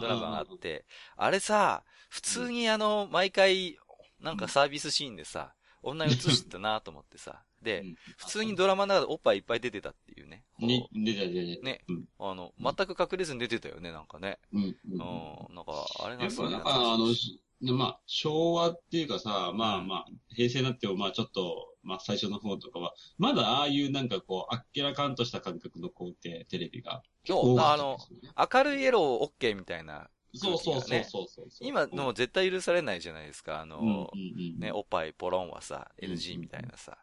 [0.00, 0.84] ドラマがあって、
[1.16, 3.76] あれさ、普通にあの、毎回、
[4.20, 7.82] なんかサービスシーンでさ、女映してたなと思ってさ、で、
[8.16, 10.44] 普通にドラマの中でおっぱいいっぱい出てたっていうね。
[10.60, 11.64] こうに、出た出た。
[11.64, 12.04] ねうん。
[12.20, 14.38] あの、全く隠れずに出てたよね、なんかね。
[14.52, 14.62] うん。
[14.62, 14.98] ううん。
[14.98, 15.72] ん、なんか、
[16.04, 17.06] あれやっがすごいぱなんか、あの、
[17.62, 27.02] でまあ、昭和っていうかさ、まあまあ、平成になっても、まあちょっと、まあ最初の方とかは、まだああいうなんかこう、あっけらかんとした感覚のこうって、テレビが。
[27.24, 27.98] そう、あの
[28.52, 30.08] 明るいエロ OK みたいな。
[30.34, 31.46] そうそうそうそうそう。
[31.60, 33.60] 今、でも絶対許されないじゃないですか。
[33.60, 33.98] あの、うんうん
[34.54, 36.98] うん、ね、おっぱいポロンはさ、NG みたいなさ。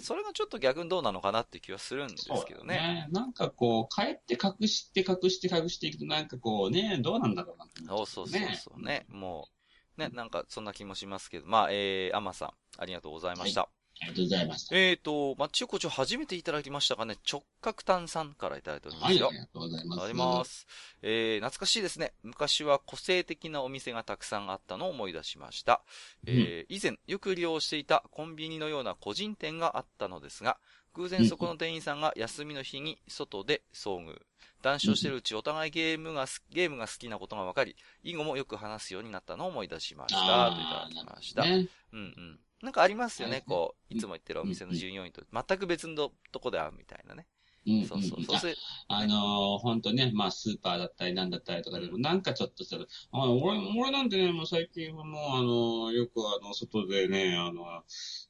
[0.00, 2.76] それがちょっと逆にどうなのかなって気はするんですけどね。
[2.76, 9.06] ねなんかこう、帰って隠して隠して隠していくとなんかこうね、どうなんだろうなそうそうそうそうね。
[9.08, 9.48] も
[9.96, 11.46] う、ね、なんかそんな気もしますけど。
[11.46, 13.62] まあ、えー、アマさん、ありがとうございました。
[13.62, 14.76] はいありがとうございました。
[14.76, 17.16] えっ、ー、と、まあ、ちよこちょ初めていただきましたかね。
[17.30, 19.26] 直角炭さんからいただいておりますよ。
[19.26, 20.02] はい、ありがとうございます。
[20.02, 20.66] あります。
[21.02, 22.12] えー、懐かしいですね。
[22.22, 25.82] 昔は個性的なお店がたくさんあったのを思い出しました。
[26.26, 30.58] えー、うん、以前、よく利用していたコンビニのような個人店があったのですが、
[30.94, 34.20] 偶然そこの店員さんが休みの日に外で遭遇。
[34.62, 40.18] 談笑してるうちお互いゲームが、ゲームが好きなことが分かり、以後もよく話すようになったのを思い出しました。
[40.18, 41.44] といただきました。
[41.44, 42.27] ね、うんうん。
[42.62, 47.26] なんかありますよね、こう、いつも行ってるお店の従業員と全く別のとこで会うみたいなね。
[47.66, 48.54] うん、そうそうそう。
[48.88, 57.62] あ、あのー、本当ね、まあ、スーパーだったりなんだったりとかでも、なんかちょっとしたら、あ俺、俺なんてね、もう最近はもう、あのー、よくあの、外でね、あの、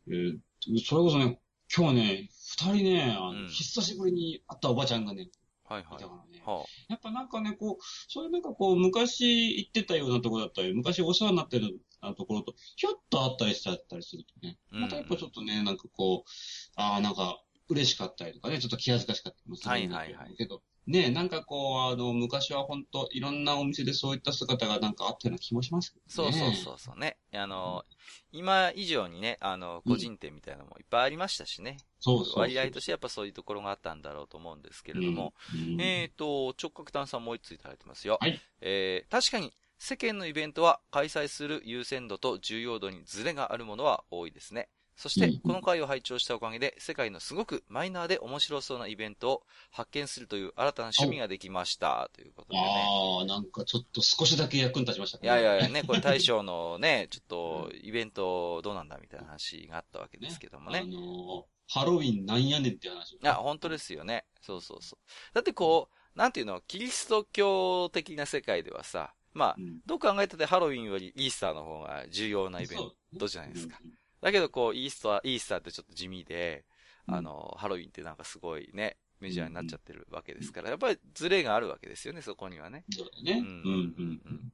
[0.08, 0.38] えー、
[0.84, 1.40] それこそね、
[1.74, 5.28] 今日ね、二人ね、あの、うん、久しぶりに会ったおばちゃんがね、
[5.68, 6.00] はいはい。
[6.00, 11.80] だからね、はあ、やっぱなんかね、こう、そういうなんかこう、昔行ってたようなところだったり、昔お世話になってる
[12.16, 16.30] ところと、ひょっとあったりしちゃったりするとね、またやっぱちょっとね、なんかこう、
[16.76, 20.04] ああ、なんか、嬉しかったりとかね、ちょっと気恥ずかしかったりもするんだ
[20.36, 26.32] けど、ね、なんかこう、あの、昔は本当いろんなお店でそういった姿がなんかあったような気もしますけどね。
[26.32, 27.18] そうそうそうそうね。
[27.34, 27.84] あの、
[28.32, 31.76] 今以上にね、あの、個人店みたいなのもいっぱいありましたしね。
[32.00, 35.34] そうそう割合としてやっぱそういうところがあったんだろうと思うんですけれども。
[35.54, 38.18] うんうん、えっ、ー、と、直角炭さんもう一ついただいてますよ。
[38.20, 38.40] はい。
[38.60, 44.68] えー、確かに、世間のイベントは開催する優先度と重要度にズレがあるものは多いですね。
[44.98, 52.10] そして、この回を拝聴したおかげで、世界のすごくマイナーで面白そうなイベントを発見するという新たな趣味ができました。
[52.12, 52.84] ということでね。
[52.84, 60.80] ああ、なんかちょっと少しだけ役に立ちました、ね、いやいやいやね、これ 大将のね、ちょっとイベントどうなんだみたいな話があったわけですけどもね。
[60.80, 63.12] ねあのー、ハロウィンなんやねんって話。
[63.12, 64.24] いや、本当ですよね。
[64.40, 65.34] そうそうそう。
[65.34, 73.78] だってこう、なんていうの、キリスト教的な世界ではさ、まあ、うん、どう考えたってハロウィンよりイースターの方が重要なイベントじゃないですか。
[73.84, 76.64] うんだけどこう、イースター、イースターってちょっと地味で、
[77.06, 82.84] あの、ハロウィンってなんかすごいね、メジャーになっちゃってるわけですから、やっぱりズレがあるわけですよね、そこにはね。
[82.90, 83.38] そうだね。
[83.38, 84.52] うん、うん、うん。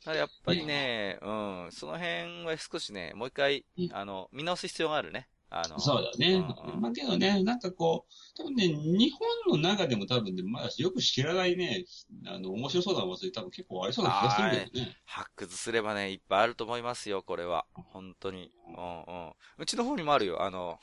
[0.00, 5.28] だからやっぱりね、うん、その辺は少しね、もう一回、あの、見直す必要があるね。
[5.54, 6.34] あの、そうだね。
[6.34, 6.38] う
[6.70, 9.12] んうん、まあけどね、なんかこう、多分ね、日
[9.46, 11.84] 本の中でも多分ね、まだよく知らないね、
[12.26, 14.96] あの、面白そうな祭り多分結構ありそうな気がするんだよね。
[15.04, 17.66] 発掘すればね、いっぱいあると思いますよ、これは。
[17.74, 18.50] 本当に。
[18.68, 19.32] うんうん。
[19.58, 20.78] うちの方にもあるよ、あの、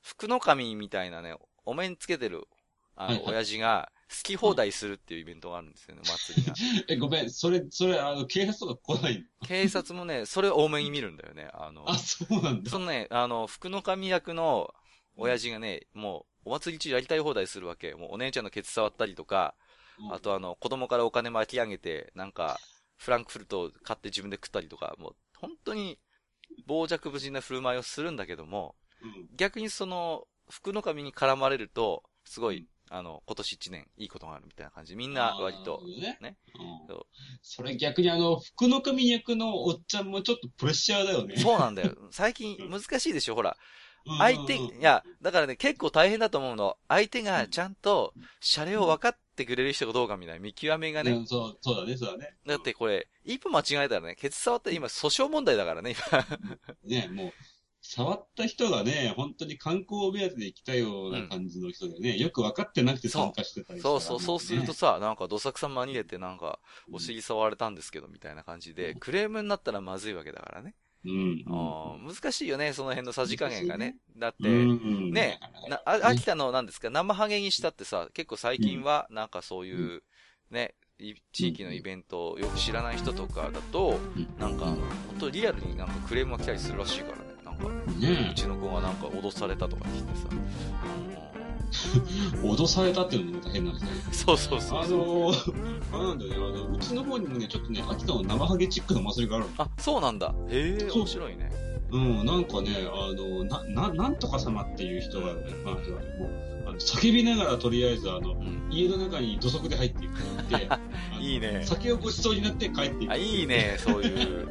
[0.00, 1.34] 福の神みたいなね、
[1.64, 2.46] お面つけてる、
[2.94, 6.54] あの、親父が、好き放題するっていうイベントがあるんですよね、 祭りが。
[6.88, 11.88] え、ごめん、それ、それ、あの、警察とか来ない警察もね、それ多めに見るんだよね、あの。
[11.88, 12.70] あ、そうなんだ。
[12.70, 14.74] そのね、あの、福の神役の
[15.16, 17.94] 親父がね、もう、お祭り中やりたい放題するわけ。
[17.94, 19.54] もうお姉ちゃんのケツ触ったりとか、
[20.10, 22.58] あとあの、子供からお金巻き上げて、なんか、
[22.96, 25.98] フランクフルトを買って自分で食ったりとか、もう、本当に、
[26.66, 34.96] 傍若無人な振る舞いをするんだけども、うん、逆にその、福の神に絡まれると、すごい、あの、今年一年いいことがあるみたいな感じ。
[34.96, 35.82] みんな割と。
[36.00, 36.18] ね。
[36.20, 36.36] ね
[36.88, 37.00] うん、
[37.42, 41.36] それ逆にあの、福の神役のおっちゃんもちょっとプレッシャーだよね。
[41.36, 41.94] そうなんだよ。
[42.10, 43.56] 最近難しいでしょ、ほら。
[44.18, 46.76] 相手、いや、だからね、結構大変だと思うの。
[46.88, 51.10] 相手がちゃんと、シャレを分かってくれる人かどうかみたいな見極めがね。
[51.12, 52.34] うん、そう、そうだね、そうだね。
[52.46, 56.26] だってこれ、一歩間違えたらね、ケツ触って今訴訟問題だからね、今。
[56.84, 57.32] ね、もう、
[57.80, 66.58] 触った人がね、本当に観光目当てで来たような感じの人でね、うん、よく分かってなくて参加してたりそうそう、そうするとさ、なんかどさくさまにれてなんか、
[66.92, 70.74] お尻触られたんですけど、みたいな感じで、クレームになったらまずいわけだからね。
[71.04, 71.44] うん、
[72.06, 73.96] 難しいよね、その辺のさじ加減がね。
[74.16, 75.38] だって、ね、
[75.68, 80.02] な秋田の何ですか、生ハゲにしたってさ、結構最近は、なんかそういう、
[80.50, 80.74] ね、
[81.32, 83.98] 地域のイベントをよく知らない人とかだと、
[84.38, 84.78] なんか、本
[85.20, 87.27] 当リアルになんかクレームが来たりするらしいからね。
[87.58, 87.68] か、
[87.98, 90.28] ね、うちの子がなんか脅されたとか言ってさ、
[92.42, 93.90] 脅されたっていうのもまた変なんですね。
[94.12, 100.34] そうそうそうあのー、あなんだよね、あの、うちの方にもね、ちょっとね、秋田の生ハゲチックな祭りがあるあ、そうなんだ。
[100.48, 101.50] へえ、面白いね。
[101.90, 105.84] うん、なんかね、あの、な、な、なんとか様っていう人が、ね、まあ、もう、
[106.66, 110.68] あの叫びながらとりあえず、あの、うん、家の中に土足で入っていくって、
[111.20, 111.62] いいね。
[111.64, 113.12] 酒をごちそうになって帰っていく。
[113.12, 114.48] あ、いいね、そういう。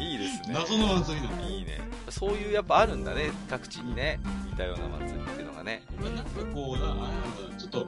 [0.00, 0.54] いいですね。
[0.54, 1.42] 謎の祭りなの。
[1.42, 1.43] いいね。
[2.14, 4.20] そういうやっぱあるんだね、各地にね、
[4.52, 5.82] 似たような祭りっていうのがね。
[6.00, 7.86] なんかこう、なあちょっと、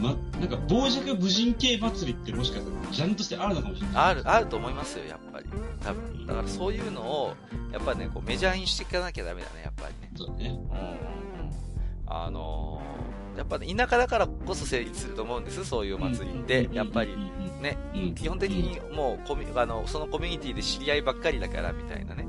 [0.00, 3.96] ま、なんか傍若無人系祭りってもしかしたらジャンルとしてあるのかもしれない。
[3.96, 5.46] ある、あると思いますよ、やっぱり。
[5.84, 6.26] 多分。
[6.26, 7.34] だからそういうのを、
[7.70, 10.10] やっぱね、こうメジャーにしていかなきゃダメだね、やっぱりね。
[10.16, 10.48] そうね。
[10.48, 12.10] うん。
[12.10, 12.95] あのー、
[13.36, 16.68] やっぱ、田舎だからこそ成立すると思うんです、そういう祭りって。
[16.72, 17.16] やっぱり、
[17.60, 17.76] ね、
[18.14, 22.26] 基本的にもうコミあの、そのコミュニティで知り合いばっかりだからみたいなね。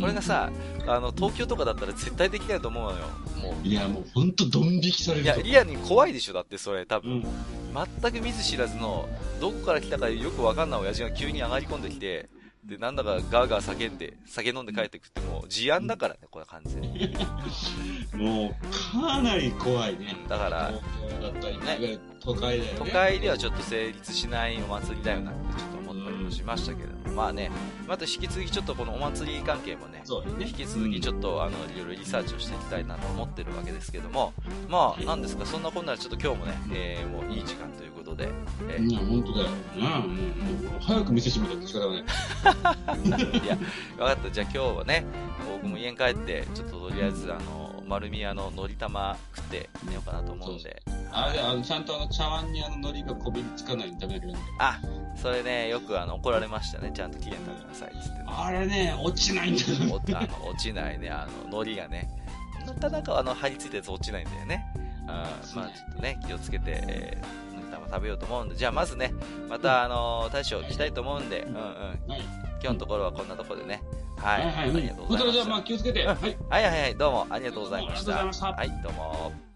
[0.00, 0.50] これがさ、
[0.86, 3.04] あの、東京とかだったら絶対できないと思うのよ。
[3.42, 3.66] もう。
[3.66, 5.24] いや、もうほんとドン引きされる。
[5.24, 7.24] いや、リアに怖いでしょ、だってそれ、多分。
[8.02, 9.08] 全く見ず知らずの、
[9.40, 12.28] どこから来たかよくわかんない親父が急に上がり込んできて、
[12.68, 17.16] で、なんだかガーガー叫んで、酒飲んで帰ってくってもう事案だからね、これ完全に。
[18.12, 20.14] もう、かなり怖いね。
[20.28, 22.78] だから、だったりね、都会だよね。
[22.78, 27.50] 都会ではちょっと成立しないお祭りだよなってちょっと思ったりもしましたけども、まあね、
[27.86, 30.02] また引き続きちょっとこのお祭り関係もね、
[30.38, 34.32] ね引き続きちょっと、あの、いろいろリサーチをしていきたいなと思ってるわけですけども、
[34.68, 38.28] まあ、なんですか、そんなこんなでちょっと今日もね、えー、もういい時間ということで。
[38.68, 39.46] えー、いや、本当だよ。
[39.76, 39.88] うん、も
[40.78, 42.02] う、早く店閉めたって仕方がない。
[43.44, 43.56] いや、
[43.96, 44.30] 分かった。
[44.30, 45.04] じゃあ今日はね、
[45.50, 50.82] 僕も家に帰って、ちょっととりあえず、あの、丸宮ののり玉食って寝ようかなと思うんで。
[51.10, 54.78] あれ、あの、ちゃんとあの、茶碗にあの、海苔がこびりつかないように食べるあ、
[55.16, 56.92] それね、よくあの、怒られましたね。
[56.94, 58.24] ちゃんときれいに食べなさい、つって、ね。
[58.26, 59.68] あれね、落ちないんだよ、
[60.04, 60.14] ね。
[60.14, 62.10] あの、落ちないね、あの、海苔がね。
[62.66, 64.66] なかなかあの、張り付いたやつ落ちないんだよね。
[64.76, 69.14] うん、まあちょっとね、気をつけて、えー、のり玉食べようと思うんで、じゃあまずね、
[69.48, 71.58] またあのー、大将来たいと思うんで、うんうん。
[71.58, 72.20] はい、
[72.60, 73.80] 今日のところはこんなところでね。
[74.18, 74.44] はい。
[74.44, 75.32] はい、はい、ありがとうございます。
[75.32, 76.16] じゃあまあ気をつけて、はい。
[76.16, 78.18] はいはいはい、どうもありがとうございました。
[78.20, 78.56] ありがとうございました。
[78.56, 79.48] はい、どうも。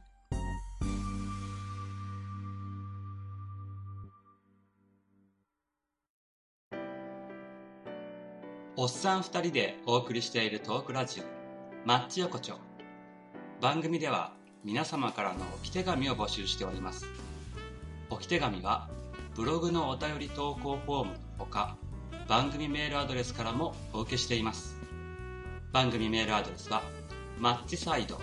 [8.75, 11.25] おっさん二人でお送りしているトークラジオ、
[11.87, 12.55] マッチ横丁。
[13.61, 14.33] 番組では
[14.65, 17.07] 皆様からの置き手紙を募集しております。
[18.11, 18.89] 置き手紙は、
[19.35, 21.77] ブログのお便り投稿フォームのほか、
[22.29, 24.77] 番組メールアドレスからもお受けしています。
[25.73, 26.83] 番組メールアドレスは、
[27.39, 28.21] マッチサイド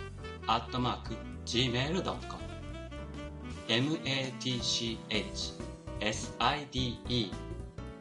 [0.48, 2.40] アットマーク gmail.com
[3.68, 4.98] matchside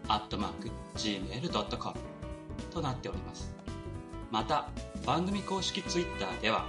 [0.08, 1.96] アットマーク gmail.com
[2.72, 3.54] となっております。
[4.30, 4.68] また
[5.04, 6.64] 番組公式 Twitter では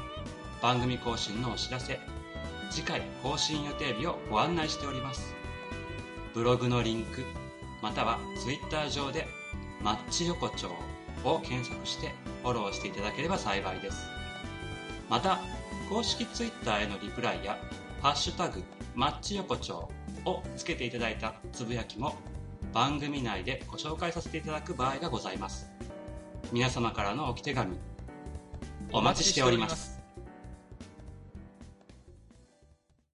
[0.61, 1.99] 番組更新のお知らせ
[2.69, 5.33] 次回更新予定日をご案内しております。
[6.33, 7.23] ブログのリンク
[7.81, 9.27] または Twitter 上で
[9.81, 10.69] 「マッチ横丁」
[11.23, 12.13] を検索して
[12.43, 14.07] フォローしていただければ幸いです。
[15.09, 15.39] また
[15.89, 17.57] 公式 Twitter へのリプライや
[18.01, 18.63] 「ハッシュタグ
[18.95, 19.89] マッチ横丁」
[20.25, 22.15] をつけていただいたつぶやきも
[22.73, 25.69] 番組内でご紹介させていただく場合がございます。
[26.51, 27.77] 皆様からの置き手紙
[28.91, 29.98] お待ちしております。